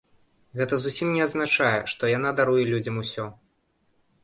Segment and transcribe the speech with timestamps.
[0.61, 3.29] Гэта зусім не азначае, што яна даруе людзям усё.